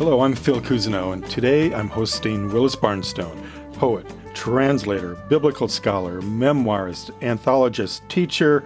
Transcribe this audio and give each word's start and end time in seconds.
Hello, 0.00 0.22
I'm 0.22 0.34
Phil 0.34 0.62
Cousineau, 0.62 1.12
and 1.12 1.28
today 1.28 1.74
I'm 1.74 1.90
hosting 1.90 2.50
Willis 2.50 2.74
Barnstone, 2.74 3.46
poet, 3.74 4.06
translator, 4.32 5.16
biblical 5.28 5.68
scholar, 5.68 6.22
memoirist, 6.22 7.10
anthologist, 7.20 8.08
teacher, 8.08 8.64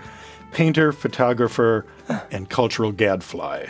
painter, 0.53 0.93
photographer, 0.93 1.87
and 2.31 2.49
cultural 2.49 2.93
gadfly. 2.93 3.67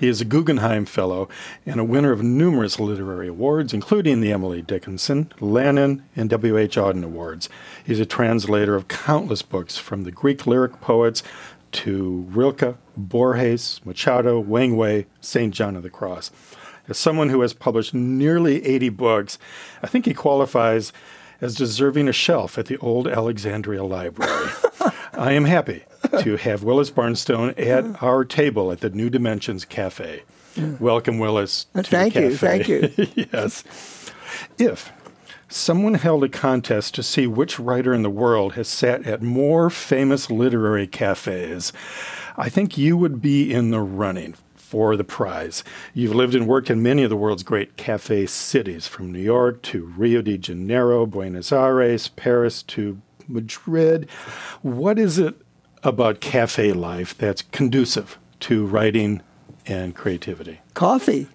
He 0.00 0.08
is 0.08 0.20
a 0.20 0.24
Guggenheim 0.24 0.86
Fellow 0.86 1.28
and 1.64 1.78
a 1.78 1.84
winner 1.84 2.10
of 2.10 2.24
numerous 2.24 2.80
literary 2.80 3.28
awards, 3.28 3.72
including 3.72 4.20
the 4.20 4.32
Emily 4.32 4.60
Dickinson, 4.60 5.26
Lannan, 5.38 6.02
and 6.16 6.28
W.H. 6.28 6.74
Auden 6.74 7.04
Awards. 7.04 7.48
He's 7.86 8.00
a 8.00 8.06
translator 8.06 8.74
of 8.74 8.88
countless 8.88 9.42
books, 9.42 9.76
from 9.78 10.02
the 10.02 10.10
Greek 10.10 10.48
lyric 10.48 10.80
poets 10.80 11.22
to 11.70 12.26
Rilke, 12.30 12.76
Borges, 12.96 13.80
Machado, 13.84 14.40
Wang 14.40 14.76
Wei, 14.76 15.06
St. 15.20 15.54
John 15.54 15.76
of 15.76 15.84
the 15.84 15.90
Cross. 15.90 16.32
As 16.88 16.98
someone 16.98 17.28
who 17.28 17.42
has 17.42 17.52
published 17.52 17.94
nearly 17.94 18.64
80 18.64 18.88
books, 18.90 19.38
I 19.82 19.86
think 19.86 20.06
he 20.06 20.14
qualifies 20.14 20.92
as 21.40 21.54
deserving 21.54 22.08
a 22.08 22.12
shelf 22.12 22.58
at 22.58 22.66
the 22.66 22.78
old 22.78 23.06
Alexandria 23.06 23.84
Library. 23.84 24.50
I 25.12 25.32
am 25.32 25.44
happy 25.44 25.84
to 26.20 26.36
have 26.36 26.62
Willis 26.62 26.90
Barnstone 26.90 27.50
at 27.56 28.02
our 28.02 28.24
table 28.24 28.72
at 28.72 28.80
the 28.80 28.90
New 28.90 29.10
Dimensions 29.10 29.64
Cafe. 29.64 30.22
Mm. 30.54 30.80
Welcome, 30.80 31.18
Willis. 31.18 31.66
Uh, 31.74 31.82
thank 31.82 32.14
you. 32.14 32.36
Thank 32.36 32.68
you. 32.68 32.92
yes. 33.32 33.62
If 34.58 34.92
someone 35.48 35.94
held 35.94 36.24
a 36.24 36.28
contest 36.28 36.94
to 36.94 37.02
see 37.02 37.26
which 37.26 37.58
writer 37.58 37.92
in 37.92 38.02
the 38.02 38.10
world 38.10 38.54
has 38.54 38.68
sat 38.68 39.06
at 39.06 39.22
more 39.22 39.70
famous 39.70 40.30
literary 40.30 40.86
cafes, 40.86 41.72
I 42.36 42.48
think 42.48 42.76
you 42.76 42.96
would 42.96 43.20
be 43.20 43.52
in 43.52 43.70
the 43.70 43.80
running 43.80 44.34
for 44.68 44.96
the 44.96 45.04
prize. 45.04 45.64
You've 45.94 46.14
lived 46.14 46.34
and 46.34 46.46
worked 46.46 46.68
in 46.68 46.82
many 46.82 47.02
of 47.02 47.08
the 47.08 47.16
world's 47.16 47.42
great 47.42 47.78
cafe 47.78 48.26
cities, 48.26 48.86
from 48.86 49.10
New 49.10 49.18
York 49.18 49.62
to 49.62 49.86
Rio 49.96 50.20
de 50.20 50.36
Janeiro, 50.36 51.06
Buenos 51.06 51.50
Aires, 51.52 52.08
Paris 52.08 52.62
to 52.64 53.00
Madrid. 53.26 54.10
What 54.60 54.98
is 54.98 55.18
it 55.18 55.36
about 55.82 56.20
cafe 56.20 56.74
life 56.74 57.16
that's 57.16 57.40
conducive 57.50 58.18
to 58.40 58.66
writing 58.66 59.22
and 59.66 59.94
creativity? 59.94 60.60
Coffee. 60.74 61.28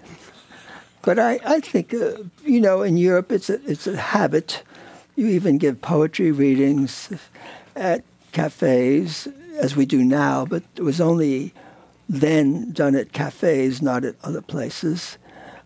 But 1.01 1.17
I, 1.17 1.39
I 1.43 1.59
think, 1.59 1.91
uh, 1.91 2.17
you 2.45 2.61
know, 2.61 2.83
in 2.83 2.97
Europe 2.97 3.31
it's 3.31 3.49
a, 3.49 3.59
it's 3.67 3.87
a 3.87 3.97
habit. 3.97 4.61
You 5.15 5.25
even 5.25 5.57
give 5.57 5.81
poetry 5.81 6.31
readings 6.31 7.09
at 7.75 8.03
cafes, 8.31 9.27
as 9.57 9.75
we 9.75 9.87
do 9.87 10.03
now, 10.03 10.45
but 10.45 10.61
it 10.75 10.83
was 10.83 11.01
only 11.01 11.51
then 12.13 12.71
done 12.71 12.95
at 12.95 13.11
cafes, 13.11 13.81
not 13.81 14.05
at 14.05 14.15
other 14.23 14.41
places. 14.41 15.17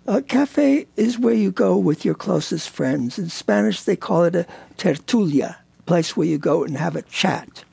A 0.07 0.21
cafe 0.21 0.87
is 0.95 1.19
where 1.19 1.33
you 1.33 1.51
go 1.51 1.75
with 1.75 2.05
your 2.05 2.15
closest 2.15 2.69
friends. 2.69 3.19
In 3.19 3.29
Spanish, 3.29 3.83
they 3.83 3.97
call 3.97 4.23
it 4.23 4.35
a 4.35 4.47
tertulia, 4.77 5.57
place 5.85 6.15
where 6.15 6.27
you 6.27 6.37
go 6.37 6.63
and 6.63 6.77
have 6.77 6.95
a 6.95 7.01
chat. 7.01 7.65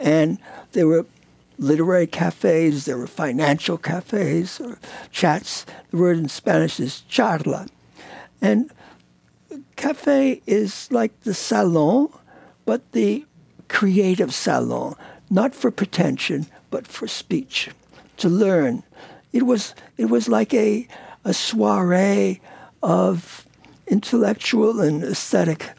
And 0.00 0.38
there 0.72 0.88
were 0.88 1.06
literary 1.58 2.08
cafes, 2.08 2.86
there 2.86 2.98
were 2.98 3.06
financial 3.06 3.78
cafes, 3.78 4.60
or 4.60 4.80
chats. 5.12 5.64
The 5.92 5.98
word 5.98 6.18
in 6.18 6.28
Spanish 6.28 6.80
is 6.80 7.04
charla. 7.08 7.68
And 8.42 8.72
cafe 9.76 10.42
is 10.44 10.90
like 10.90 11.20
the 11.20 11.34
salon, 11.34 12.08
but 12.64 12.90
the 12.90 13.24
creative 13.68 14.34
salon, 14.34 14.96
not 15.30 15.54
for 15.54 15.70
pretension, 15.70 16.46
but 16.70 16.84
for 16.84 17.06
speech 17.06 17.70
to 18.18 18.28
learn. 18.28 18.82
It 19.32 19.44
was 19.44 19.74
it 19.96 20.06
was 20.06 20.28
like 20.28 20.54
a 20.54 20.86
a 21.24 21.34
soiree 21.34 22.40
of 22.82 23.46
intellectual 23.86 24.80
and 24.80 25.02
aesthetic 25.02 25.70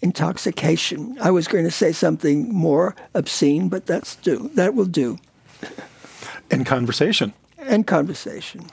intoxication. 0.00 1.18
I 1.20 1.30
was 1.30 1.48
going 1.48 1.64
to 1.64 1.70
say 1.70 1.92
something 1.92 2.52
more 2.52 2.94
obscene, 3.14 3.68
but 3.68 3.86
that's 3.86 4.16
do 4.16 4.50
that 4.54 4.74
will 4.74 4.86
do. 4.86 5.18
And 6.50 6.64
conversation. 6.64 7.34
And 7.58 7.86
conversation. 7.86 8.66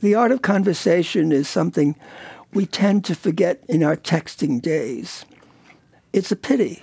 The 0.00 0.14
art 0.14 0.32
of 0.32 0.42
conversation 0.42 1.32
is 1.32 1.48
something 1.48 1.96
we 2.52 2.66
tend 2.66 3.04
to 3.06 3.14
forget 3.14 3.62
in 3.68 3.82
our 3.82 3.96
texting 3.96 4.62
days. 4.62 5.24
It's 6.12 6.30
a 6.30 6.36
pity. 6.36 6.82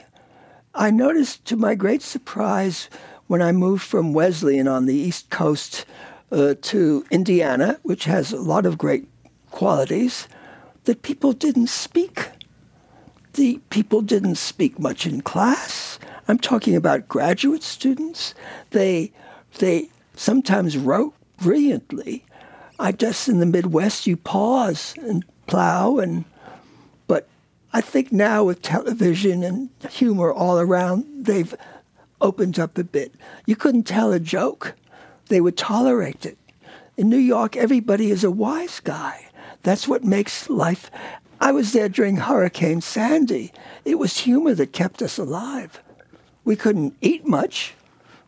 I 0.76 0.92
noticed 0.92 1.46
to 1.46 1.56
my 1.56 1.76
great 1.76 2.02
surprise 2.02 2.90
when 3.32 3.42
I 3.42 3.54
moved 3.54 3.84
from 3.84 4.12
Wesleyan 4.12 4.68
on 4.68 4.88
the 4.88 4.94
East 4.94 5.30
Coast 5.30 5.86
uh, 6.34 6.56
to 6.64 7.06
Indiana, 7.10 7.80
which 7.82 8.04
has 8.04 8.34
a 8.34 8.42
lot 8.42 8.66
of 8.66 8.78
great 8.78 9.08
qualities, 9.52 10.28
that 10.84 11.02
people 11.02 11.32
didn't 11.32 11.68
speak. 11.68 12.28
The 13.36 13.62
people 13.70 14.02
didn't 14.02 14.36
speak 14.36 14.78
much 14.80 15.06
in 15.06 15.22
class. 15.22 15.98
I'm 16.28 16.40
talking 16.40 16.76
about 16.76 17.08
graduate 17.08 17.64
students. 17.64 18.36
They, 18.72 19.14
they 19.60 19.88
sometimes 20.14 20.78
wrote 20.78 21.14
brilliantly. 21.38 22.26
I 22.82 22.92
guess 22.92 23.30
in 23.30 23.40
the 23.40 23.46
Midwest 23.46 24.08
you 24.08 24.18
pause 24.18 24.94
and 24.98 25.24
plow 25.48 26.00
and 26.00 26.26
but 27.08 27.30
I 27.72 27.80
think 27.80 28.12
now 28.12 28.44
with 28.44 28.62
television 28.62 29.42
and 29.42 29.70
humor 29.90 30.34
all 30.34 30.60
around, 30.60 31.06
they've 31.26 31.56
opened 32.22 32.60
up 32.60 32.78
a 32.78 32.84
bit. 32.84 33.14
You 33.46 33.56
couldn't 33.56 33.84
tell 33.84 34.14
a 34.14 34.20
joke, 34.20 34.76
they 35.28 35.42
would 35.42 35.58
tolerate 35.58 36.26
it. 36.26 36.38
In 36.98 37.10
New 37.10 37.18
York, 37.18 37.56
everybody 37.56 38.12
is 38.12 38.24
a 38.24 38.32
wise 38.32 38.80
guy. 38.80 39.28
That's 39.64 39.88
what 39.88 40.04
makes 40.04 40.50
life. 40.50 40.92
I 41.40 41.52
was 41.52 41.74
there 41.74 41.90
during 41.90 42.18
Hurricane 42.18 42.82
Sandy. 42.82 43.52
It 43.84 43.96
was 43.96 44.20
humor 44.20 44.54
that 44.54 44.74
kept 44.74 45.02
us 45.02 45.18
alive. 45.18 45.82
We 46.44 46.56
couldn't 46.56 46.96
eat 47.02 47.26
much. 47.26 47.74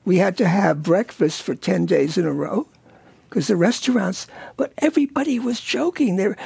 We 0.05 0.17
had 0.17 0.37
to 0.37 0.47
have 0.47 0.83
breakfast 0.83 1.43
for 1.43 1.55
10 1.55 1.85
days 1.85 2.17
in 2.17 2.25
a 2.25 2.33
row 2.33 2.67
because 3.29 3.47
the 3.47 3.55
restaurants, 3.55 4.27
but 4.57 4.73
everybody 4.77 5.39
was 5.39 5.59
joking. 5.59 6.17
They 6.17 6.27
were, 6.27 6.37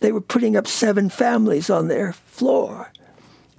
they 0.00 0.12
were 0.12 0.20
putting 0.20 0.56
up 0.56 0.66
seven 0.66 1.08
families 1.08 1.70
on 1.70 1.88
their 1.88 2.12
floor, 2.12 2.90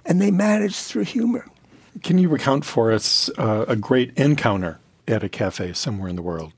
and 0.04 0.20
they 0.20 0.30
managed 0.30 0.76
through 0.76 1.04
humor. 1.04 1.46
Can 2.02 2.18
you 2.18 2.28
recount 2.28 2.64
for 2.64 2.92
us 2.92 3.30
uh, 3.38 3.64
a 3.68 3.76
great 3.76 4.12
encounter 4.16 4.78
at 5.06 5.22
a 5.22 5.28
cafe 5.28 5.72
somewhere 5.72 6.08
in 6.08 6.16
the 6.16 6.22
world? 6.22 6.52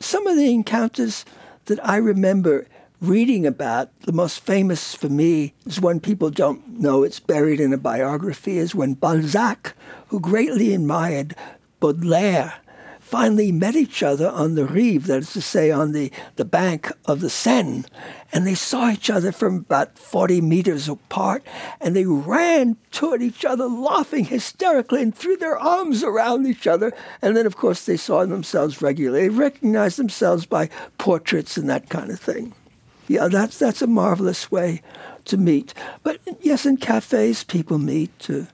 Some 0.00 0.26
of 0.26 0.36
the 0.36 0.50
encounters 0.50 1.24
that 1.66 1.84
I 1.86 1.96
remember 1.96 2.66
reading 3.00 3.46
about, 3.46 3.88
the 4.00 4.12
most 4.12 4.40
famous 4.40 4.94
for 4.94 5.08
me 5.08 5.54
is 5.66 5.80
one 5.80 6.00
people 6.00 6.30
don't 6.30 6.80
know, 6.80 7.02
it's 7.02 7.20
buried 7.20 7.60
in 7.60 7.72
a 7.72 7.78
biography, 7.78 8.58
is 8.58 8.74
when 8.74 8.94
Balzac, 8.94 9.74
who 10.08 10.20
greatly 10.20 10.74
admired 10.74 11.36
Baudelaire, 11.80 12.54
finally 13.14 13.52
met 13.52 13.76
each 13.76 14.02
other 14.02 14.28
on 14.28 14.56
the 14.56 14.66
Rive, 14.66 15.06
that 15.06 15.18
is 15.18 15.32
to 15.34 15.40
say, 15.40 15.70
on 15.70 15.92
the, 15.92 16.10
the 16.34 16.44
bank 16.44 16.90
of 17.04 17.20
the 17.20 17.30
Seine. 17.30 17.84
And 18.32 18.44
they 18.44 18.56
saw 18.56 18.90
each 18.90 19.08
other 19.08 19.30
from 19.30 19.58
about 19.58 19.96
40 19.96 20.40
meters 20.40 20.88
apart, 20.88 21.44
and 21.80 21.94
they 21.94 22.06
ran 22.06 22.76
toward 22.90 23.22
each 23.22 23.44
other, 23.44 23.68
laughing 23.68 24.24
hysterically, 24.24 25.00
and 25.00 25.14
threw 25.14 25.36
their 25.36 25.56
arms 25.56 26.02
around 26.02 26.48
each 26.48 26.66
other. 26.66 26.92
And 27.22 27.36
then, 27.36 27.46
of 27.46 27.56
course, 27.56 27.86
they 27.86 27.96
saw 27.96 28.26
themselves 28.26 28.82
regularly, 28.82 29.28
they 29.28 29.34
recognized 29.36 29.96
themselves 29.96 30.44
by 30.44 30.68
portraits 30.98 31.56
and 31.56 31.70
that 31.70 31.88
kind 31.90 32.10
of 32.10 32.18
thing. 32.18 32.52
Yeah, 33.06 33.28
that's, 33.28 33.60
that's 33.60 33.80
a 33.80 33.86
marvelous 33.86 34.50
way 34.50 34.82
to 35.26 35.36
meet. 35.36 35.72
But 36.02 36.18
yes, 36.40 36.66
in 36.66 36.78
cafes, 36.78 37.44
people 37.44 37.78
meet. 37.78 38.18
too. 38.18 38.48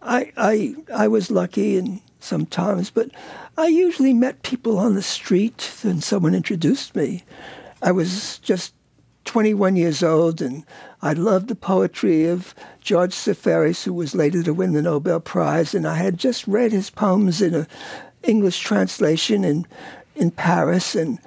I, 0.00 0.30
I, 0.36 0.76
I 0.94 1.08
was 1.08 1.32
lucky 1.32 1.76
and 1.76 2.00
sometimes, 2.20 2.90
but 2.90 3.10
I 3.56 3.66
usually 3.66 4.14
met 4.14 4.42
people 4.42 4.78
on 4.78 4.94
the 4.94 5.02
street 5.02 5.72
and 5.82 6.02
someone 6.02 6.34
introduced 6.34 6.94
me. 6.94 7.24
I 7.82 7.92
was 7.92 8.38
just 8.38 8.74
21 9.24 9.76
years 9.76 10.02
old 10.02 10.40
and 10.40 10.64
I 11.02 11.12
loved 11.12 11.48
the 11.48 11.54
poetry 11.54 12.26
of 12.26 12.54
George 12.80 13.12
Seferis, 13.12 13.84
who 13.84 13.92
was 13.92 14.14
later 14.14 14.42
to 14.42 14.54
win 14.54 14.72
the 14.72 14.82
Nobel 14.82 15.20
Prize, 15.20 15.74
and 15.74 15.86
I 15.86 15.94
had 15.94 16.18
just 16.18 16.46
read 16.46 16.72
his 16.72 16.90
poems 16.90 17.40
in 17.40 17.54
a 17.54 17.66
English 18.22 18.60
translation 18.60 19.44
in 19.44 19.66
in 20.14 20.30
Paris, 20.30 20.94
and 20.94 21.18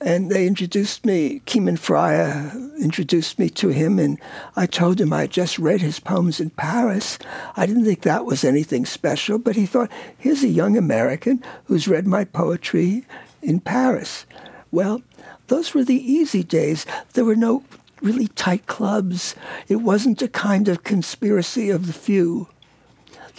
and 0.00 0.30
they 0.30 0.46
introduced 0.46 1.04
me. 1.04 1.42
Kimon 1.46 1.78
Friar 1.78 2.52
introduced 2.80 3.38
me 3.38 3.50
to 3.50 3.68
him, 3.68 3.98
and 3.98 4.18
I 4.56 4.66
told 4.66 5.00
him 5.00 5.12
I 5.12 5.22
had 5.22 5.30
just 5.30 5.58
read 5.58 5.80
his 5.80 6.00
poems 6.00 6.40
in 6.40 6.50
Paris. 6.50 7.18
I 7.56 7.66
didn't 7.66 7.84
think 7.84 8.02
that 8.02 8.24
was 8.24 8.44
anything 8.44 8.86
special, 8.86 9.38
but 9.38 9.56
he 9.56 9.66
thought, 9.66 9.90
here's 10.16 10.42
a 10.42 10.48
young 10.48 10.76
American 10.76 11.44
who's 11.64 11.88
read 11.88 12.06
my 12.06 12.24
poetry 12.24 13.04
in 13.42 13.60
Paris. 13.60 14.26
Well, 14.70 15.02
those 15.48 15.74
were 15.74 15.84
the 15.84 16.12
easy 16.12 16.42
days. 16.42 16.86
There 17.12 17.24
were 17.24 17.36
no 17.36 17.64
really 18.00 18.28
tight 18.28 18.66
clubs. 18.66 19.34
It 19.68 19.76
wasn't 19.76 20.22
a 20.22 20.28
kind 20.28 20.68
of 20.68 20.84
conspiracy 20.84 21.70
of 21.70 21.86
the 21.86 21.92
few. 21.92 22.48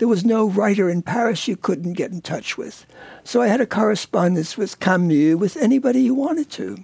There 0.02 0.08
was 0.08 0.26
no 0.26 0.50
writer 0.50 0.90
in 0.90 1.04
Paris 1.04 1.48
you 1.48 1.56
couldn't 1.56 1.94
get 1.94 2.10
in 2.10 2.22
touch 2.22 2.58
with. 2.58 2.88
So 3.24 3.40
I 3.40 3.50
had 3.50 3.62
a 3.62 3.68
correspondence 3.68 4.58
with 4.58 4.80
Camus, 4.80 5.36
with 5.36 5.56
anybody 5.58 6.02
you 6.02 6.16
wanted 6.16 6.50
to. 6.54 6.84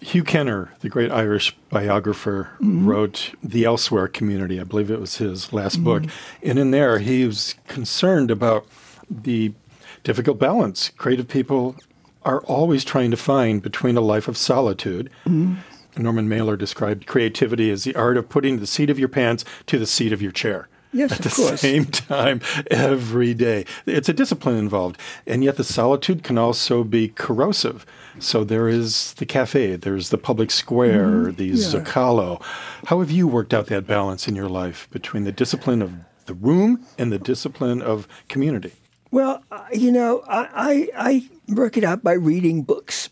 Hugh 0.00 0.22
Kenner, 0.22 0.72
the 0.78 0.88
great 0.88 1.10
Irish 1.10 1.56
biographer, 1.68 2.50
mm-hmm. 2.60 2.86
wrote 2.86 3.34
The 3.42 3.64
Elsewhere 3.64 4.06
Community. 4.06 4.60
I 4.60 4.62
believe 4.62 4.88
it 4.88 5.00
was 5.00 5.16
his 5.16 5.52
last 5.52 5.78
mm-hmm. 5.78 5.84
book. 5.84 6.02
And 6.40 6.60
in 6.60 6.70
there, 6.70 7.00
he 7.00 7.26
was 7.26 7.56
concerned 7.66 8.30
about 8.30 8.68
the 9.10 9.52
difficult 10.04 10.38
balance 10.38 10.90
creative 10.90 11.26
people 11.26 11.74
are 12.24 12.42
always 12.42 12.84
trying 12.84 13.10
to 13.10 13.16
find 13.16 13.62
between 13.62 13.96
a 13.96 14.00
life 14.00 14.28
of 14.28 14.36
solitude. 14.36 15.10
Mm-hmm. 15.26 15.56
Norman 16.00 16.28
Mailer 16.28 16.56
described 16.56 17.08
creativity 17.08 17.68
as 17.72 17.82
the 17.82 17.96
art 17.96 18.16
of 18.16 18.28
putting 18.28 18.60
the 18.60 18.66
seat 18.68 18.90
of 18.90 18.98
your 19.00 19.08
pants 19.08 19.44
to 19.66 19.76
the 19.76 19.88
seat 19.88 20.12
of 20.12 20.22
your 20.22 20.30
chair. 20.30 20.68
Yes, 20.92 21.12
at 21.12 21.18
the 21.18 21.28
course. 21.28 21.60
same 21.60 21.84
time 21.86 22.40
every 22.70 23.34
day. 23.34 23.64
It's 23.86 24.08
a 24.08 24.12
discipline 24.12 24.56
involved. 24.56 24.98
And 25.26 25.44
yet 25.44 25.56
the 25.56 25.64
solitude 25.64 26.22
can 26.22 26.38
also 26.38 26.82
be 26.82 27.08
corrosive. 27.08 27.84
So 28.18 28.42
there 28.42 28.68
is 28.68 29.14
the 29.14 29.26
cafe, 29.26 29.76
there's 29.76 30.08
the 30.08 30.18
public 30.18 30.50
square, 30.50 31.06
mm-hmm. 31.06 31.36
the 31.36 31.46
yeah. 31.46 31.54
Zocalo. 31.54 32.42
How 32.86 33.00
have 33.00 33.10
you 33.10 33.28
worked 33.28 33.52
out 33.52 33.66
that 33.66 33.86
balance 33.86 34.26
in 34.26 34.34
your 34.34 34.48
life 34.48 34.88
between 34.90 35.24
the 35.24 35.32
discipline 35.32 35.82
of 35.82 35.92
the 36.26 36.34
room 36.34 36.84
and 36.96 37.12
the 37.12 37.18
discipline 37.18 37.82
of 37.82 38.08
community? 38.28 38.72
Well, 39.10 39.42
uh, 39.50 39.64
you 39.72 39.92
know, 39.92 40.22
I, 40.28 40.88
I, 40.96 41.28
I 41.48 41.54
work 41.54 41.76
it 41.76 41.84
out 41.84 42.02
by 42.02 42.12
reading 42.12 42.62
books. 42.62 43.08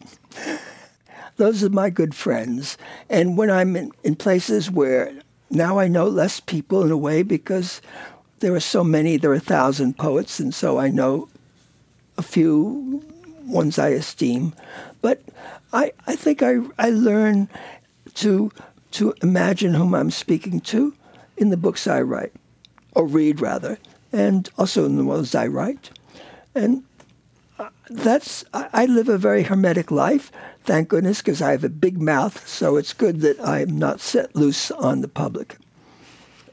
Those 1.37 1.63
are 1.63 1.71
my 1.71 1.91
good 1.91 2.15
friends. 2.15 2.79
And 3.09 3.37
when 3.37 3.51
I'm 3.51 3.77
in, 3.77 3.93
in 4.03 4.17
places 4.17 4.71
where 4.71 5.13
now 5.51 5.79
I 5.79 5.89
know 5.89 6.07
less 6.09 6.41
people 6.41 6.83
in 6.83 6.91
a 6.91 6.97
way 6.97 7.23
because 7.23 7.81
there 8.41 8.55
are 8.55 8.61
so 8.61 8.85
many, 8.85 9.17
there 9.17 9.31
are 9.31 9.35
a 9.35 9.41
thousand 9.41 9.97
poets, 9.97 10.41
and 10.41 10.55
so 10.55 10.79
I 10.79 10.89
know 10.89 11.29
a 12.19 12.23
few 12.23 13.03
ones 13.45 13.79
I 13.79 13.89
esteem. 13.89 14.55
But 15.01 15.23
I, 15.73 15.93
I 16.07 16.17
think 16.17 16.43
I, 16.43 16.59
I 16.79 16.91
learn 16.91 17.49
to, 18.15 18.51
to 18.93 19.15
imagine 19.23 19.75
whom 19.75 19.95
I'm 19.95 20.11
speaking 20.11 20.61
to 20.63 20.95
in 21.37 21.51
the 21.51 21.57
books 21.57 21.87
I 21.87 22.01
write, 22.01 22.33
or 22.95 23.07
read 23.07 23.41
rather, 23.41 23.79
and 24.13 24.49
also 24.59 24.85
in 24.85 24.97
the 24.97 25.05
ones 25.05 25.35
I 25.35 25.47
write. 25.47 25.91
And 26.55 26.85
uh, 27.59 27.69
that's, 27.89 28.45
I, 28.53 28.69
I 28.73 28.87
live 28.87 29.09
a 29.09 29.19
very 29.19 29.45
hermetic 29.45 29.91
life 29.91 30.33
thank 30.67 30.89
goodness, 30.89 31.23
because 31.23 31.41
I 31.41 31.53
have 31.53 31.65
a 31.65 31.69
big 31.69 32.01
mouth, 32.01 32.47
so 32.47 32.77
it's 32.77 32.93
good 32.93 33.21
that 33.21 33.41
I'm 33.41 33.79
not 33.79 34.01
set 34.01 34.35
loose 34.35 34.71
on 34.73 35.01
the 35.01 35.09
public. 35.09 35.57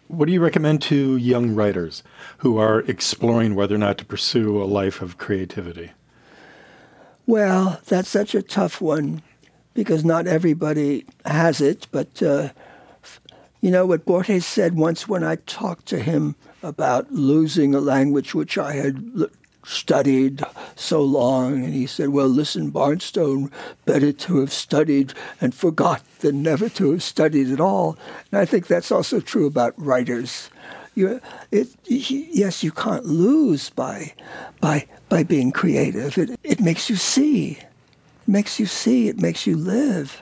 What 0.07 0.27
do 0.27 0.31
you 0.31 0.41
recommend 0.41 0.81
to 0.83 1.17
young 1.17 1.55
writers 1.55 2.03
who 2.37 2.57
are 2.57 2.81
exploring 2.81 3.55
whether 3.55 3.75
or 3.75 3.79
not 3.79 3.97
to 3.97 4.05
pursue 4.05 4.61
a 4.61 4.65
life 4.65 5.01
of 5.01 5.17
creativity? 5.17 5.91
Well, 7.25 7.81
that's 7.85 8.09
such 8.09 8.35
a 8.35 8.43
tough 8.43 8.79
one 8.79 9.23
because 9.73 10.05
not 10.05 10.27
everybody 10.27 11.05
has 11.25 11.61
it. 11.61 11.87
But, 11.91 12.21
uh, 12.21 12.49
you 13.61 13.71
know, 13.71 13.85
what 13.85 14.05
Borges 14.05 14.45
said 14.45 14.75
once 14.75 15.07
when 15.07 15.23
I 15.23 15.37
talked 15.37 15.87
to 15.87 15.99
him 15.99 16.35
about 16.61 17.11
losing 17.11 17.73
a 17.73 17.79
language 17.79 18.35
which 18.35 18.57
I 18.57 18.73
had 18.73 19.29
studied 19.65 20.43
so 20.75 21.01
long. 21.01 21.63
And 21.63 21.73
he 21.73 21.85
said, 21.85 22.09
Well, 22.09 22.27
listen, 22.27 22.69
Barnstone, 22.69 23.51
better 23.85 24.11
to 24.11 24.39
have 24.39 24.51
studied 24.51 25.13
and 25.41 25.53
forgot 25.53 26.01
than 26.19 26.43
never 26.43 26.69
to 26.69 26.91
have 26.91 27.03
studied 27.03 27.51
at 27.51 27.59
all. 27.59 27.97
And 28.31 28.39
I 28.39 28.45
think 28.45 28.67
that's 28.67 28.91
also 28.91 29.19
true 29.19 29.45
about 29.45 29.73
writers. 29.77 30.49
it, 30.95 31.69
yes, 31.87 32.63
you 32.63 32.71
can't 32.71 33.05
lose 33.05 33.69
by, 33.69 34.13
by, 34.61 34.87
by 35.09 35.23
being 35.23 35.51
creative. 35.51 36.17
It, 36.17 36.39
it 36.43 36.59
makes 36.59 36.89
you 36.89 36.95
see. 36.95 37.51
It 37.51 38.27
makes 38.27 38.59
you 38.59 38.65
see. 38.65 39.07
It 39.07 39.19
makes 39.19 39.47
you 39.47 39.57
live. 39.57 40.21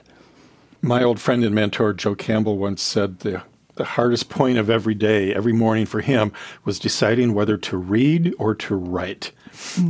My 0.80 1.04
old 1.04 1.20
friend 1.20 1.44
and 1.44 1.54
mentor, 1.54 1.92
Joe 1.92 2.16
Campbell, 2.16 2.58
once 2.58 2.82
said 2.82 3.20
the 3.20 3.42
the 3.74 3.84
hardest 3.84 4.28
point 4.28 4.58
of 4.58 4.68
every 4.68 4.94
day, 4.94 5.34
every 5.34 5.52
morning 5.52 5.86
for 5.86 6.00
him, 6.00 6.32
was 6.64 6.78
deciding 6.78 7.34
whether 7.34 7.56
to 7.56 7.76
read 7.76 8.34
or 8.38 8.54
to 8.54 8.74
write. 8.74 9.32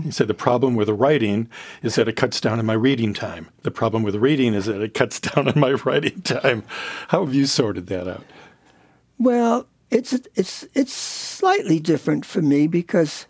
He 0.03 0.11
said, 0.11 0.29
The 0.29 0.35
problem 0.35 0.75
with 0.75 0.87
the 0.87 0.95
writing 0.95 1.49
is 1.83 1.95
that 1.97 2.09
it 2.09 2.17
cuts 2.17 2.41
down 2.41 2.59
on 2.59 2.67
my 2.67 2.75
reading 2.75 3.15
time. 3.15 3.49
The 3.63 3.71
problem 3.71 4.03
with 4.03 4.15
reading 4.17 4.55
is 4.55 4.67
that 4.67 4.81
it 4.81 4.95
cuts 4.95 5.21
down 5.21 5.49
on 5.49 5.59
my 5.59 5.73
writing 5.73 6.23
time. 6.23 6.65
How 7.09 7.25
have 7.25 7.35
you 7.35 7.47
sorted 7.47 7.87
that 7.89 8.09
out? 8.09 8.25
Well, 9.19 9.67
it's, 9.91 10.13
it's, 10.35 10.67
it's 10.75 10.93
slightly 10.93 11.79
different 11.79 12.25
for 12.25 12.43
me 12.43 12.67
because 12.67 13.27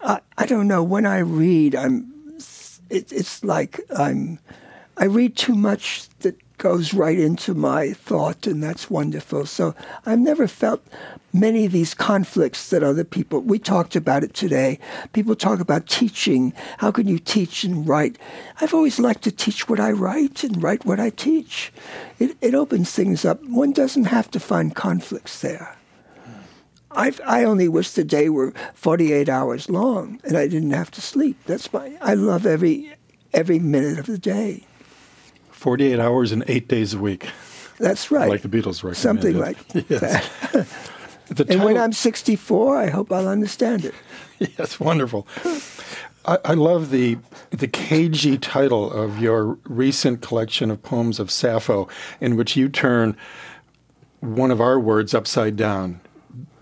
I, 0.00 0.20
I 0.38 0.46
don't 0.46 0.68
know. 0.68 0.82
When 0.82 1.06
I 1.06 1.18
read, 1.18 1.74
I'm, 1.74 2.12
it, 2.90 3.12
it's 3.12 3.44
like 3.44 3.80
I'm, 3.96 4.38
I 4.96 5.04
read 5.04 5.36
too 5.36 5.54
much 5.54 6.08
that 6.20 6.36
goes 6.62 6.94
right 6.94 7.18
into 7.18 7.54
my 7.54 7.92
thought, 7.92 8.46
and 8.46 8.62
that's 8.62 8.88
wonderful. 8.88 9.44
So 9.46 9.74
I've 10.06 10.20
never 10.20 10.46
felt 10.46 10.80
many 11.32 11.66
of 11.66 11.72
these 11.72 11.92
conflicts 11.92 12.70
that 12.70 12.84
other 12.84 13.02
people, 13.02 13.40
we 13.40 13.58
talked 13.58 13.96
about 13.96 14.22
it 14.22 14.32
today. 14.32 14.78
People 15.12 15.34
talk 15.34 15.58
about 15.58 15.88
teaching. 15.88 16.52
How 16.78 16.92
can 16.92 17.08
you 17.08 17.18
teach 17.18 17.64
and 17.64 17.88
write? 17.88 18.16
I've 18.60 18.74
always 18.74 19.00
liked 19.00 19.24
to 19.24 19.32
teach 19.32 19.68
what 19.68 19.80
I 19.80 19.90
write 19.90 20.44
and 20.44 20.62
write 20.62 20.84
what 20.84 21.00
I 21.00 21.10
teach. 21.10 21.72
It, 22.20 22.36
it 22.40 22.54
opens 22.54 22.92
things 22.92 23.24
up. 23.24 23.42
One 23.42 23.72
doesn't 23.72 24.04
have 24.04 24.30
to 24.30 24.38
find 24.38 24.72
conflicts 24.72 25.40
there. 25.40 25.76
i 26.92 27.12
I 27.26 27.42
only 27.42 27.66
wish 27.66 27.90
the 27.90 28.04
day 28.04 28.28
were 28.28 28.52
48 28.74 29.28
hours 29.28 29.68
long 29.68 30.20
and 30.22 30.36
I 30.36 30.46
didn't 30.46 30.70
have 30.70 30.92
to 30.92 31.00
sleep. 31.00 31.38
That's 31.44 31.72
my, 31.72 31.98
I 32.00 32.14
love 32.14 32.46
every, 32.46 32.92
every 33.32 33.58
minute 33.58 33.98
of 33.98 34.06
the 34.06 34.16
day. 34.16 34.68
48 35.62 36.00
hours 36.00 36.32
and 36.32 36.42
eight 36.48 36.66
days 36.66 36.92
a 36.92 36.98
week. 36.98 37.28
That's 37.78 38.10
right. 38.10 38.28
Like 38.28 38.42
the 38.42 38.48
Beatles 38.48 38.82
recommended. 38.82 38.96
Something 38.96 39.38
like 39.38 39.56
yes. 39.88 40.28
that. 41.28 41.48
and 41.48 41.62
when 41.62 41.78
I'm 41.78 41.92
64, 41.92 42.76
I 42.76 42.90
hope 42.90 43.12
I'll 43.12 43.28
understand 43.28 43.84
it. 43.84 43.94
yes, 44.58 44.80
wonderful. 44.80 45.28
I, 46.24 46.38
I, 46.44 46.54
love 46.54 46.90
the 46.90 47.18
the 47.50 47.68
cagey 47.68 48.38
title 48.38 48.92
of 48.92 49.20
your 49.20 49.56
recent 49.64 50.20
collection 50.20 50.68
of 50.68 50.82
poems 50.82 51.20
of 51.20 51.30
Sappho, 51.30 51.88
in 52.20 52.36
which 52.36 52.56
you 52.56 52.68
turn 52.68 53.16
one 54.18 54.50
of 54.50 54.60
our 54.60 54.80
words 54.80 55.14
upside 55.14 55.54
down. 55.54 56.00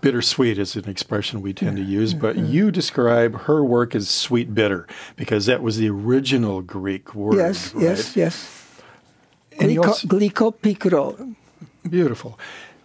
Bittersweet 0.01 0.59
is 0.59 0.75
an 0.75 0.87
expression 0.87 1.41
we 1.41 1.53
tend 1.53 1.77
to 1.77 1.83
use, 1.83 2.13
but 2.13 2.35
mm-hmm. 2.35 2.51
you 2.51 2.71
describe 2.71 3.41
her 3.41 3.63
work 3.63 3.95
as 3.95 4.09
sweet 4.09 4.53
bitter 4.53 4.87
because 5.15 5.47
that 5.47 5.63
was 5.63 5.77
the 5.77 5.89
original 5.89 6.61
Greek 6.61 7.15
word. 7.15 7.37
Yes, 7.37 7.73
right? 7.73 7.83
yes, 7.83 8.15
yes. 8.15 8.60
Glyco, 9.61 10.53
Glyco 10.57 11.35
Beautiful. 11.89 12.39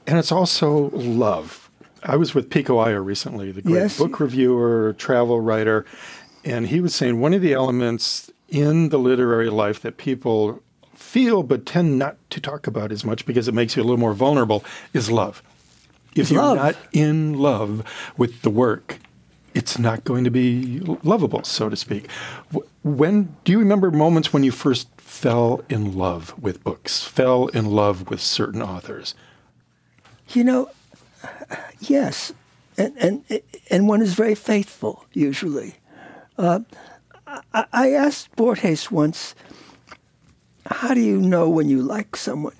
And 0.06 0.18
it's 0.18 0.32
also 0.32 0.90
love. 0.90 1.70
I 2.02 2.16
was 2.16 2.34
with 2.34 2.50
Pico 2.50 2.78
Iyer 2.78 3.02
recently, 3.02 3.50
the 3.50 3.62
great 3.62 3.74
yes. 3.74 3.98
book 3.98 4.20
reviewer, 4.20 4.94
travel 4.96 5.40
writer, 5.40 5.84
and 6.44 6.68
he 6.68 6.80
was 6.80 6.94
saying 6.94 7.20
one 7.20 7.34
of 7.34 7.42
the 7.42 7.52
elements 7.52 8.30
in 8.48 8.90
the 8.90 8.98
literary 8.98 9.50
life 9.50 9.80
that 9.82 9.96
people 9.96 10.62
feel 10.94 11.42
but 11.42 11.66
tend 11.66 11.98
not 11.98 12.16
to 12.30 12.40
talk 12.40 12.66
about 12.66 12.92
as 12.92 13.04
much 13.04 13.26
because 13.26 13.48
it 13.48 13.54
makes 13.54 13.76
you 13.76 13.82
a 13.82 13.84
little 13.84 13.98
more 13.98 14.14
vulnerable 14.14 14.64
is 14.92 15.10
love. 15.10 15.42
If 16.14 16.30
you're 16.30 16.42
love. 16.42 16.56
not 16.56 16.76
in 16.92 17.34
love 17.34 17.82
with 18.16 18.42
the 18.42 18.50
work, 18.50 18.98
it's 19.54 19.78
not 19.78 20.04
going 20.04 20.24
to 20.24 20.30
be 20.30 20.80
lovable, 21.02 21.42
so 21.44 21.68
to 21.68 21.76
speak. 21.76 22.10
When 22.82 23.36
do 23.44 23.52
you 23.52 23.58
remember 23.58 23.90
moments 23.90 24.32
when 24.32 24.42
you 24.42 24.52
first 24.52 24.88
fell 25.16 25.62
in 25.68 25.96
love 25.96 26.34
with 26.40 26.62
books, 26.62 27.02
fell 27.02 27.46
in 27.48 27.66
love 27.70 28.08
with 28.10 28.20
certain 28.20 28.62
authors? 28.62 29.14
You 30.28 30.44
know, 30.44 30.70
yes, 31.80 32.32
and 32.76 32.96
and 32.98 33.42
and 33.70 33.88
one 33.88 34.02
is 34.02 34.14
very 34.14 34.34
faithful 34.34 35.06
usually. 35.12 35.76
Uh, 36.36 36.60
I, 37.26 37.64
I 37.72 37.90
asked 37.92 38.34
Borges 38.36 38.90
once, 38.90 39.34
"How 40.66 40.94
do 40.94 41.00
you 41.00 41.20
know 41.20 41.48
when 41.48 41.68
you 41.68 41.80
like 41.80 42.16
someone 42.16 42.54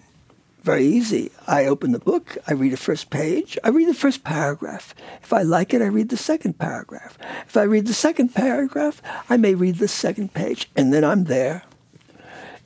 very 0.67 0.85
easy. 0.85 1.31
I 1.47 1.67
open 1.67 1.93
the 1.93 2.01
book, 2.01 2.37
I 2.49 2.53
read 2.53 2.73
the 2.73 2.77
first 2.77 3.09
page, 3.09 3.57
I 3.63 3.69
read 3.69 3.89
the 3.89 3.95
first 3.95 4.25
paragraph. 4.25 4.97
If 5.23 5.33
I 5.33 5.43
like 5.43 5.73
it, 5.73 5.81
I 5.81 5.87
read 5.87 6.09
the 6.09 6.17
second 6.17 6.59
paragraph. 6.59 7.17
If 7.47 7.57
I 7.57 7.63
read 7.63 7.87
the 7.87 7.95
second 7.95 8.35
paragraph, 8.35 9.01
I 9.31 9.37
may 9.37 9.55
read 9.55 9.77
the 9.77 9.87
second 9.87 10.35
page, 10.35 10.69
and 10.75 10.93
then 10.93 11.05
I'm 11.05 11.25
there. 11.25 11.63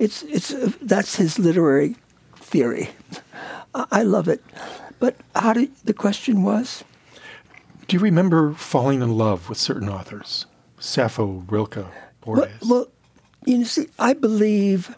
It's, 0.00 0.22
it's, 0.22 0.52
uh, 0.52 0.72
that's 0.80 1.16
his 1.16 1.38
literary 1.38 1.94
theory. 2.36 2.88
I 3.74 4.02
love 4.02 4.28
it. 4.28 4.42
But 4.98 5.16
how 5.36 5.52
did 5.52 5.76
the 5.84 5.94
question 5.94 6.42
was? 6.42 6.82
Do 7.86 7.96
you 7.96 8.00
remember 8.00 8.54
falling 8.54 9.02
in 9.02 9.16
love 9.16 9.48
with 9.48 9.58
certain 9.58 9.88
authors? 9.88 10.46
Sappho, 10.78 11.44
Rilke, 11.48 11.86
Borges? 12.22 12.48
Well, 12.62 12.70
well, 12.70 12.88
you 13.44 13.64
see, 13.66 13.88
I 13.98 14.14
believe 14.14 14.94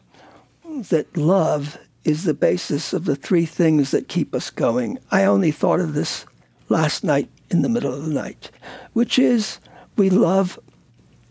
that 0.64 1.16
love 1.16 1.78
is 2.04 2.22
the 2.24 2.34
basis 2.34 2.92
of 2.92 3.04
the 3.04 3.16
three 3.16 3.44
things 3.44 3.90
that 3.90 4.08
keep 4.08 4.34
us 4.34 4.50
going. 4.50 4.98
I 5.10 5.24
only 5.24 5.50
thought 5.50 5.80
of 5.80 5.94
this 5.94 6.26
last 6.68 7.02
night 7.02 7.28
in 7.50 7.62
the 7.62 7.68
middle 7.68 7.92
of 7.92 8.04
the 8.04 8.14
night, 8.14 8.50
which 8.92 9.18
is 9.18 9.58
we 9.96 10.10
love 10.10 10.60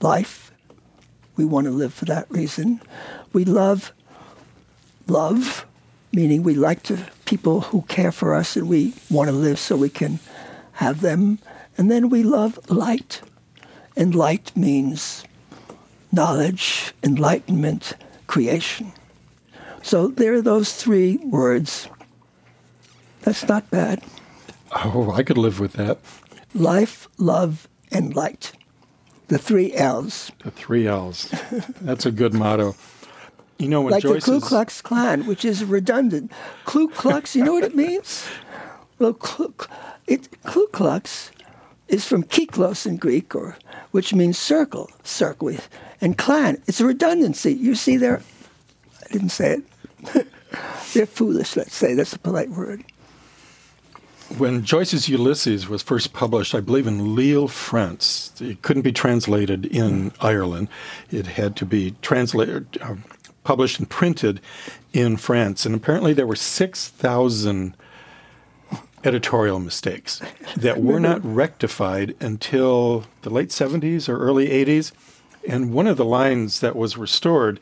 life. 0.02 0.52
We 1.38 1.46
want 1.46 1.66
to 1.66 1.72
live 1.72 1.94
for 1.94 2.06
that 2.06 2.30
reason. 2.30 2.82
We 3.34 3.46
love 3.46 3.94
love, 5.08 5.66
meaning 6.14 6.44
we 6.44 6.54
like 6.56 6.84
to 6.84 6.98
people 7.26 7.62
who 7.62 7.84
care 7.84 8.12
for 8.12 8.34
us 8.34 8.56
and 8.56 8.68
we 8.68 8.94
want 9.10 9.30
to 9.30 9.36
live 9.36 9.60
so 9.60 9.76
we 9.76 9.90
can 9.90 10.20
have 10.74 11.02
them. 11.02 11.40
And 11.78 11.90
then 11.90 12.10
we 12.10 12.24
love 12.24 12.60
light. 12.70 13.22
And 13.96 14.16
light 14.16 14.56
means 14.56 15.24
knowledge, 16.12 16.94
enlightenment, 17.04 17.94
creation. 18.28 18.94
So 19.82 20.08
there 20.08 20.34
are 20.34 20.42
those 20.42 20.74
three 20.74 21.18
words. 21.18 21.88
That's 23.22 23.48
not 23.48 23.70
bad. 23.70 24.04
Oh, 24.74 25.12
I 25.12 25.24
could 25.24 25.38
live 25.38 25.60
with 25.60 25.74
that. 25.74 26.00
Life, 26.54 27.08
love, 27.18 27.68
and 27.92 28.16
light. 28.16 28.54
The 29.28 29.38
three 29.38 29.74
L's. 29.74 30.32
The 30.44 30.52
three 30.52 30.88
L's. 30.88 31.30
That's 31.82 32.06
a 32.06 32.12
good 32.12 32.34
motto. 32.34 32.76
You 33.62 33.70
know, 33.70 33.82
when 33.82 33.92
like 33.92 34.04
Joyce's... 34.04 34.26
the 34.26 34.40
Ku 34.40 34.42
Klux 34.42 34.82
Klan, 34.82 35.26
which 35.26 35.46
is 35.46 35.64
redundant. 35.64 36.32
Ku 36.66 36.90
Klux, 36.90 37.36
you 37.36 37.44
know 37.44 37.54
what 37.54 37.64
it 37.64 37.76
means? 37.76 38.28
Well, 38.98 39.14
Ku, 39.14 39.54
it, 40.08 40.30
Ku 40.46 40.68
Klux 40.68 41.32
is 41.88 42.06
from 42.06 42.24
kiklos 42.24 42.86
in 42.88 42.98
Greek, 42.98 43.36
or 43.36 43.58
which 43.92 44.14
means 44.14 44.38
circle, 44.38 44.90
circle, 45.04 45.52
and 46.00 46.18
clan. 46.18 46.62
It's 46.68 46.82
a 46.82 46.86
redundancy. 46.86 47.54
You 47.54 47.76
see 47.76 47.98
there. 47.98 48.22
I 49.04 49.12
didn't 49.12 49.30
say 49.30 49.58
it. 49.58 50.28
They're 50.94 51.06
foolish. 51.06 51.56
Let's 51.56 51.76
say 51.76 51.94
that's 51.94 52.14
a 52.14 52.20
polite 52.20 52.50
word. 52.50 52.84
When 54.38 54.64
Joyce's 54.64 55.10
Ulysses 55.10 55.68
was 55.68 55.84
first 55.84 56.14
published, 56.14 56.56
I 56.56 56.62
believe 56.62 56.88
in 56.88 57.16
Lille, 57.16 57.50
France, 57.50 58.32
it 58.40 58.62
couldn't 58.62 58.84
be 58.84 58.94
translated 58.94 59.66
in 59.66 60.14
Ireland. 60.22 60.70
It 61.12 61.28
had 61.28 61.58
to 61.58 61.66
be 61.66 61.96
translated, 62.02 62.78
uh, 62.82 62.96
published, 63.44 63.80
and 63.80 63.90
printed 63.90 64.42
in 64.94 65.18
France. 65.18 65.66
And 65.66 65.76
apparently, 65.76 66.14
there 66.14 66.28
were 66.28 66.36
six 66.36 66.88
thousand 66.88 67.76
editorial 69.04 69.60
mistakes 69.60 70.22
that 70.56 70.82
were 70.82 71.00
not 71.00 71.22
rectified 71.24 72.16
until 72.20 73.06
the 73.24 73.30
late 73.30 73.50
70s 73.50 74.08
or 74.08 74.18
early 74.20 74.50
80s. 74.50 74.92
And 75.48 75.74
one 75.74 75.88
of 75.88 75.98
the 75.98 76.06
lines 76.06 76.60
that 76.60 76.76
was 76.76 76.98
restored 76.98 77.60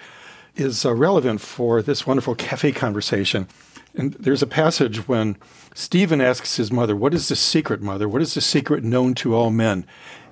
is 0.56 0.86
uh, 0.86 0.94
relevant 0.94 1.42
for 1.42 1.82
this 1.82 2.06
wonderful 2.06 2.36
cafe 2.36 2.72
conversation. 2.72 3.48
And 3.96 4.14
there's 4.14 4.44
a 4.44 4.48
passage 4.48 5.08
when 5.08 5.38
Stephen 5.74 6.22
asks 6.22 6.58
his 6.58 6.72
mother, 6.72 6.96
What 6.96 7.14
is 7.14 7.30
the 7.30 7.36
secret, 7.36 7.82
mother? 7.82 8.08
What 8.08 8.22
is 8.22 8.34
the 8.34 8.42
secret 8.42 8.84
known 8.84 9.14
to 9.16 9.34
all 9.34 9.50
men? 9.50 9.86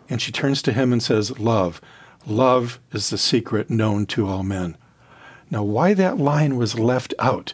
And 0.09 0.21
she 0.21 0.31
turns 0.31 0.61
to 0.63 0.73
him 0.73 0.91
and 0.91 1.01
says, 1.01 1.39
Love. 1.39 1.81
Love 2.25 2.79
is 2.91 3.09
the 3.09 3.17
secret 3.17 3.69
known 3.69 4.05
to 4.07 4.27
all 4.27 4.43
men. 4.43 4.77
Now, 5.49 5.63
why 5.63 5.93
that 5.93 6.17
line 6.17 6.57
was 6.57 6.77
left 6.77 7.13
out 7.19 7.53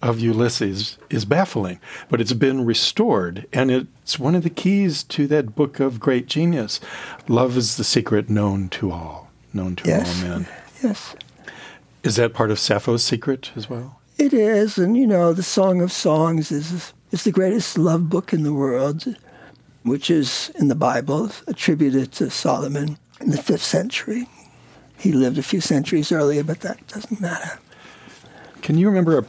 of 0.00 0.20
Ulysses 0.20 0.98
is 1.08 1.24
baffling, 1.24 1.80
but 2.10 2.20
it's 2.20 2.34
been 2.34 2.64
restored, 2.64 3.46
and 3.52 3.70
it's 3.70 4.18
one 4.18 4.34
of 4.34 4.42
the 4.42 4.50
keys 4.50 5.02
to 5.04 5.26
that 5.28 5.54
book 5.54 5.80
of 5.80 5.98
great 5.98 6.26
genius. 6.26 6.78
Love 7.26 7.56
is 7.56 7.76
the 7.76 7.84
secret 7.84 8.28
known 8.28 8.68
to 8.68 8.90
all, 8.90 9.30
known 9.52 9.76
to 9.76 9.88
yes. 9.88 10.22
all 10.22 10.28
men. 10.28 10.46
Yes. 10.82 11.16
Is 12.02 12.16
that 12.16 12.34
part 12.34 12.50
of 12.50 12.58
Sappho's 12.58 13.02
secret 13.02 13.50
as 13.56 13.70
well? 13.70 13.98
It 14.18 14.34
is, 14.34 14.76
and 14.76 14.96
you 14.96 15.06
know, 15.06 15.32
the 15.32 15.42
Song 15.42 15.80
of 15.80 15.90
Songs 15.90 16.52
is 16.52 16.92
is 17.10 17.24
the 17.24 17.32
greatest 17.32 17.78
love 17.78 18.10
book 18.10 18.32
in 18.32 18.42
the 18.42 18.52
world, 18.52 19.16
which 19.84 20.10
is 20.10 20.52
in 20.56 20.68
the 20.68 20.74
Bible, 20.74 21.30
attributed 21.46 22.12
to 22.12 22.28
Solomon 22.28 22.98
in 23.20 23.30
the 23.30 23.42
fifth 23.42 23.62
century. 23.62 24.28
He 24.98 25.12
lived 25.12 25.38
a 25.38 25.42
few 25.42 25.60
centuries 25.60 26.10
earlier, 26.12 26.42
but 26.44 26.60
that 26.60 26.86
doesn't 26.88 27.20
matter. 27.20 27.58
Can 28.62 28.78
you 28.78 28.88
remember 28.88 29.18
a 29.18 29.24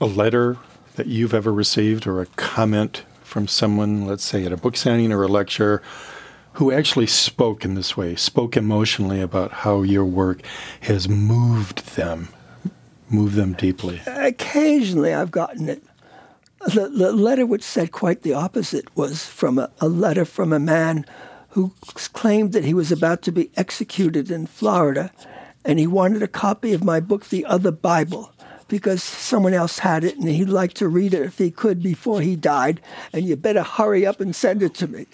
a 0.00 0.06
letter 0.06 0.56
that 0.96 1.06
you've 1.06 1.34
ever 1.34 1.52
received 1.52 2.06
or 2.06 2.20
a 2.20 2.26
comment 2.26 3.04
from 3.22 3.46
someone, 3.46 4.06
let's 4.06 4.24
say 4.24 4.44
at 4.44 4.52
a 4.52 4.56
book 4.56 4.76
signing 4.76 5.12
or 5.12 5.22
a 5.22 5.28
lecture, 5.28 5.82
who 6.54 6.72
actually 6.72 7.06
spoke 7.06 7.64
in 7.64 7.74
this 7.74 7.96
way, 7.96 8.16
spoke 8.16 8.56
emotionally 8.56 9.20
about 9.20 9.52
how 9.52 9.82
your 9.82 10.04
work 10.04 10.40
has 10.80 11.08
moved 11.08 11.96
them, 11.96 12.28
moved 13.10 13.34
them 13.34 13.52
deeply? 13.52 14.00
Occasionally 14.06 15.14
I've 15.14 15.30
gotten 15.30 15.68
it. 15.68 15.82
The, 16.66 16.88
the 16.88 17.12
letter 17.12 17.46
which 17.46 17.62
said 17.62 17.92
quite 17.92 18.22
the 18.22 18.34
opposite 18.34 18.94
was 18.96 19.24
from 19.24 19.58
a, 19.58 19.70
a 19.80 19.88
letter 19.88 20.24
from 20.24 20.52
a 20.52 20.58
man 20.58 21.04
who 21.50 21.72
claimed 22.12 22.52
that 22.52 22.64
he 22.64 22.74
was 22.74 22.92
about 22.92 23.22
to 23.22 23.32
be 23.32 23.50
executed 23.56 24.30
in 24.30 24.46
Florida 24.46 25.10
and 25.64 25.78
he 25.78 25.86
wanted 25.86 26.22
a 26.22 26.28
copy 26.28 26.72
of 26.72 26.84
my 26.84 27.00
book, 27.00 27.26
The 27.26 27.44
Other 27.44 27.72
Bible 27.72 28.32
because 28.68 29.02
someone 29.02 29.54
else 29.54 29.80
had 29.80 30.04
it 30.04 30.16
and 30.16 30.28
he'd 30.28 30.48
like 30.48 30.74
to 30.74 30.88
read 30.88 31.14
it 31.14 31.22
if 31.22 31.38
he 31.38 31.50
could 31.50 31.82
before 31.82 32.20
he 32.20 32.36
died, 32.36 32.80
and 33.12 33.24
you 33.24 33.34
better 33.34 33.62
hurry 33.62 34.06
up 34.06 34.20
and 34.20 34.36
send 34.36 34.62
it 34.62 34.74
to 34.74 34.86
me. 34.86 35.06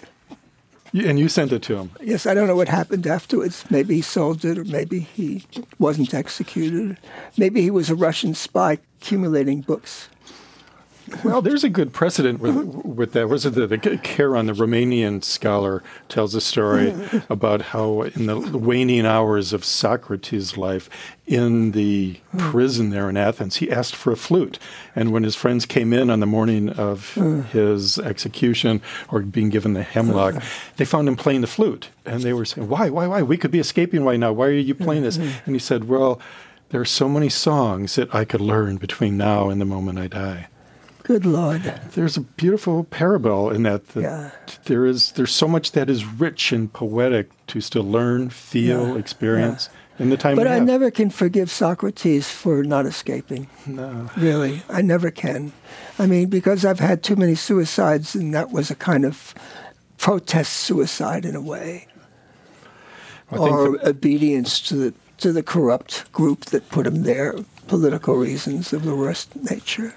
And 0.93 1.19
you 1.19 1.27
sent 1.27 1.51
it 1.51 1.61
to 1.63 1.77
him? 1.77 1.91
Yes, 2.01 2.25
I 2.25 2.33
don't 2.33 2.47
know 2.47 2.55
what 2.55 2.69
happened 2.69 3.07
afterwards. 3.07 3.65
Maybe 3.69 3.95
he 3.95 4.01
sold 4.01 4.45
it, 4.45 4.57
or 4.57 4.63
maybe 4.63 4.99
he 4.99 5.43
wasn't 5.79 6.13
executed. 6.13 6.97
Maybe 7.37 7.61
he 7.61 7.71
was 7.71 7.89
a 7.89 7.95
Russian 7.95 8.33
spy 8.33 8.77
accumulating 9.01 9.61
books. 9.61 10.07
Well, 11.23 11.41
there's 11.41 11.63
a 11.63 11.69
good 11.69 11.93
precedent 11.93 12.39
with, 12.39 12.55
with 12.85 13.11
that. 13.13 13.29
Was 13.29 13.45
it 13.45 13.51
the, 13.51 13.67
the 13.67 13.77
Cioran, 13.77 14.47
the 14.47 14.53
Romanian 14.53 15.23
scholar, 15.23 15.83
tells 16.09 16.33
a 16.33 16.41
story 16.41 16.91
mm-hmm. 16.91 17.31
about 17.31 17.61
how 17.61 18.01
in 18.01 18.25
the 18.25 18.57
waning 18.57 19.05
hours 19.05 19.53
of 19.53 19.63
Socrates' 19.63 20.57
life 20.57 20.89
in 21.27 21.71
the 21.71 22.19
mm. 22.33 22.39
prison 22.39 22.89
there 22.89 23.09
in 23.09 23.17
Athens, 23.17 23.57
he 23.57 23.71
asked 23.71 23.95
for 23.95 24.11
a 24.11 24.15
flute. 24.15 24.59
And 24.95 25.11
when 25.11 25.23
his 25.23 25.35
friends 25.35 25.65
came 25.65 25.93
in 25.93 26.09
on 26.09 26.19
the 26.19 26.25
morning 26.25 26.69
of 26.69 27.13
mm. 27.15 27.45
his 27.45 27.99
execution 27.99 28.81
or 29.09 29.21
being 29.21 29.49
given 29.49 29.73
the 29.73 29.83
hemlock, 29.83 30.35
mm-hmm. 30.35 30.73
they 30.77 30.85
found 30.85 31.07
him 31.07 31.15
playing 31.15 31.41
the 31.41 31.47
flute. 31.47 31.89
And 32.05 32.21
they 32.21 32.33
were 32.33 32.45
saying, 32.45 32.67
Why, 32.67 32.89
why, 32.89 33.07
why? 33.07 33.21
We 33.21 33.37
could 33.37 33.51
be 33.51 33.59
escaping 33.59 34.03
right 34.03 34.19
now. 34.19 34.33
Why 34.33 34.47
are 34.47 34.51
you 34.51 34.75
playing 34.75 35.03
this? 35.03 35.17
Mm-hmm. 35.17 35.39
And 35.45 35.55
he 35.55 35.59
said, 35.59 35.85
Well, 35.85 36.19
there 36.69 36.81
are 36.81 36.85
so 36.85 37.07
many 37.07 37.29
songs 37.29 37.95
that 37.95 38.13
I 38.13 38.25
could 38.25 38.41
learn 38.41 38.77
between 38.77 39.17
now 39.17 39.49
and 39.49 39.61
the 39.61 39.65
moment 39.65 39.99
I 39.99 40.07
die. 40.07 40.47
Good 41.05 41.23
Lord. 41.25 41.61
There's 41.93 42.17
a 42.17 42.21
beautiful 42.21 42.83
parable 42.85 43.51
in 43.51 43.61
that. 43.63 43.87
that 43.89 44.01
Yeah. 44.01 44.31
There 44.65 44.85
is 44.87 45.11
there's 45.11 45.31
so 45.31 45.47
much 45.47 45.71
that 45.73 45.87
is 45.89 46.03
rich 46.03 46.51
and 46.51 46.71
poetic 46.73 47.29
to 47.47 47.61
still 47.61 47.83
learn, 47.83 48.29
feel, 48.31 48.87
Yeah, 48.87 48.95
experience 48.95 49.69
in 49.99 50.09
the 50.09 50.17
time 50.17 50.35
But 50.35 50.47
I 50.47 50.55
have. 50.55 50.63
never 50.65 50.89
can 50.89 51.11
forgive 51.11 51.51
Socrates 51.51 52.27
for 52.29 52.63
not 52.63 52.87
escaping. 52.87 53.47
No. 53.67 54.09
Really, 54.17 54.63
I 54.67 54.81
never 54.81 55.11
can. 55.11 55.53
I 55.99 56.07
mean, 56.07 56.27
because 56.27 56.65
I've 56.65 56.79
had 56.79 57.03
too 57.03 57.15
many 57.15 57.35
suicides, 57.35 58.15
and 58.15 58.33
that 58.33 58.51
was 58.51 58.71
a 58.71 58.75
kind 58.75 59.05
of 59.05 59.35
protest 59.97 60.53
suicide 60.53 61.23
in 61.23 61.35
a 61.35 61.41
way, 61.41 61.85
or 63.31 63.77
the- 63.77 63.89
obedience 63.89 64.59
to 64.61 64.75
the 64.75 64.93
to 65.17 65.31
the 65.31 65.43
corrupt 65.43 66.11
group 66.11 66.45
that 66.45 66.67
put 66.69 66.85
him 66.85 67.03
there, 67.03 67.35
political 67.67 68.15
reasons 68.15 68.73
of 68.73 68.83
the 68.83 68.95
worst 68.95 69.29
nature. 69.49 69.93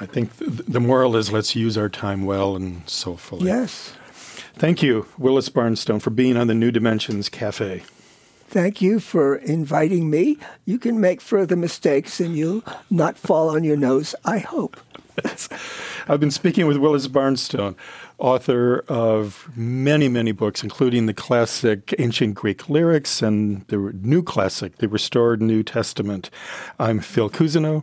I 0.00 0.06
think 0.06 0.36
th- 0.38 0.66
the 0.68 0.80
moral 0.80 1.16
is 1.16 1.32
let's 1.32 1.56
use 1.56 1.78
our 1.78 1.88
time 1.88 2.24
well 2.24 2.56
and 2.56 2.88
soulfully. 2.88 3.46
Yes. 3.46 3.94
Thank 4.54 4.82
you, 4.82 5.06
Willis 5.18 5.48
Barnstone, 5.48 6.00
for 6.00 6.10
being 6.10 6.36
on 6.36 6.46
the 6.46 6.54
New 6.54 6.70
Dimensions 6.70 7.28
Cafe. 7.28 7.82
Thank 8.48 8.80
you 8.80 9.00
for 9.00 9.36
inviting 9.36 10.08
me. 10.08 10.38
You 10.64 10.78
can 10.78 11.00
make 11.00 11.20
further 11.20 11.56
mistakes 11.56 12.20
and 12.20 12.36
you'll 12.36 12.62
not 12.88 13.18
fall 13.18 13.50
on 13.50 13.64
your 13.64 13.76
nose, 13.76 14.14
I 14.24 14.38
hope. 14.38 14.78
I've 16.08 16.20
been 16.20 16.30
speaking 16.30 16.66
with 16.66 16.76
Willis 16.76 17.08
Barnstone, 17.08 17.74
author 18.18 18.84
of 18.88 19.48
many, 19.56 20.08
many 20.08 20.32
books, 20.32 20.62
including 20.62 21.06
the 21.06 21.14
classic 21.14 21.94
Ancient 21.98 22.34
Greek 22.34 22.68
Lyrics 22.68 23.20
and 23.20 23.66
the 23.68 23.76
new 23.76 24.22
classic, 24.22 24.76
the 24.76 24.88
Restored 24.88 25.42
New 25.42 25.62
Testament. 25.62 26.30
I'm 26.78 27.00
Phil 27.00 27.28
Cousineau. 27.28 27.82